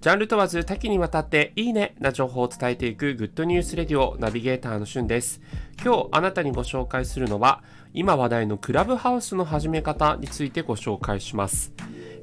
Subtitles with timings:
[0.00, 5.40] ジャンル問わず多岐にわたっていいねな情報を伝えていくグッドニュースレディオナビゲーターのしゅんです。
[5.84, 11.72] 今日あなたにご紹介するのは今話題のクラブハウスの始め方についてご紹介します。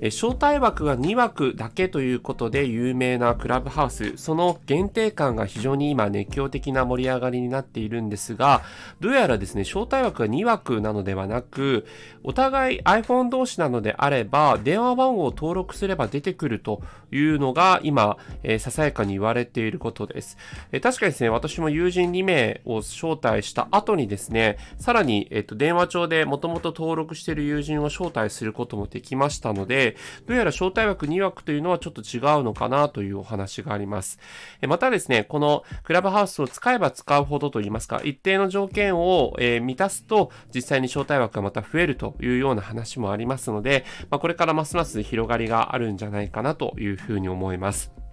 [0.02, 8.64] え招待枠が2枠だけということで有名なクラブハウス、その限定感が非常に今熱狂的な盛り上がりになっているんですが、
[9.00, 11.86] どうやらですね、招待枠が2枠なのではなく、
[12.24, 16.82] お互い iPhone 同士なのであれば、電話番号を登録すれば出てくると
[17.12, 20.38] いうのが今、えー、ささやかに言われていることです。
[20.72, 29.85] えー、確かにですね、私も友人2名を招待した後にですね、さらに、えっ、ー、と、電話帳でもともと登録している友人を招待することもできましたので、
[30.26, 34.20] どうやら招待枠2枠というのはちょっと違うのかなというお話があります。
[34.68, 48.05] またですね、このクラブハウスを使えば使うほどといいますか、一定の条件を、え満たすと実際に招待枠がまた増えるというような話もありますので、ま、これからますます広がりがあるんじゃないかなというふうに思います。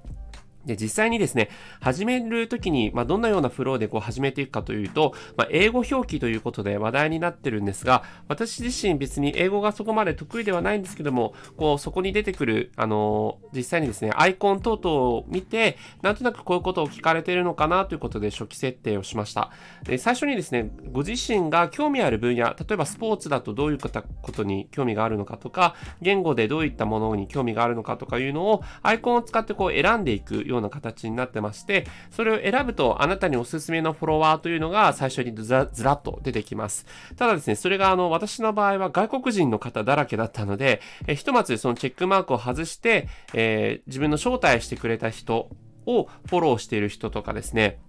[0.67, 1.49] で、実際にですね、
[1.81, 19.51] 始めるときに、まあ、どんなようなフローでこう始めていくかというと、まあ、英語表記ということで話題になってるんですが、私自身別に英語がそこまで得意ではないんですけども、こう、そこに出てくる、あのー、実際にですね、アイコン等々を見て、なんとなくこういうことを聞かれてるのかなということで初期設定をしました。
[19.85, 23.89] で、最初にですね、ご自身が興味ある分野、例えばスポーツだとどういうこ
[24.33, 36.87] とに興味があるのかとか、言語でどういったものに興味があるのかとかいうのを、アイコンを使ってこう選んでいくような形になってまして、それを選ぶとあなたにおすすめのフォロワーというのが最初にずらずらっと出てきます。
[37.17, 45.49] ただですね、それがあの、私の場合は外国人の方だらけだったので、えひとまずそのチェックマークを外して、えー、自分の招待してくれた人
[45.87, 47.81] をフォローしている人とかですね、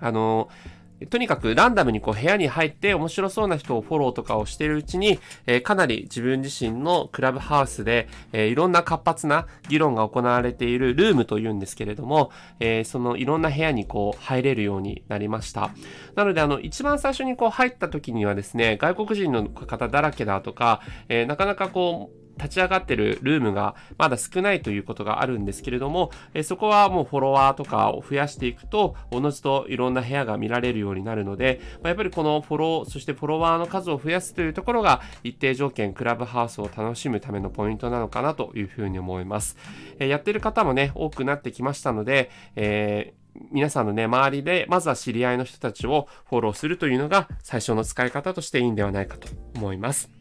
[0.00, 15.70] あのーとにかくランダムにこう部屋に入って面白そうな人をフォローとかをしているうちに、え、かなり自分自身のクラブハウスで、え、いろんな活発な議論が行われているルームというんですけれども、え、そのいろんな部屋にこう入れるようになりました。
[16.16, 39.56] なのであの一番最初にこう入った時にはですね、外国人の方だらけだとか、えなかなかこう立ち上がってるルームがまだ少ないということがあるんですけれども、えそこはもうフォロワーとかを増やしていくと、おのずといろんな部屋が見られるようになるので、まやっぱりこのフォロー、そしてフォロワーの数を増やすというところが一定条件、クラブハウスを楽しむためのポイントなのかなというふうに思います。
[39.98, 43.18] えやってる方もね、多くなってきましたので、えー
[43.52, 50.17] 皆さんのね、周りで、まずは知り合いの人たちをフォローするというのが最初の使い方としていいんではないかと思います。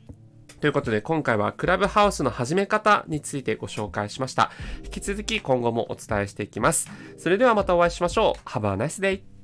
[0.60, 4.52] ということで今回はクラブハウスの始め方についてご紹介しました。
[4.84, 6.90] 引き続き今後もお伝えしていきます。
[7.18, 8.50] それではまたお会いしましょう。
[8.50, 9.37] Have a nice day!